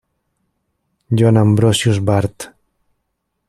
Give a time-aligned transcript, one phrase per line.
[1.17, 2.49] Johann Ambrosius Barth.